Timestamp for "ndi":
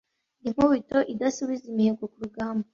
0.39-0.49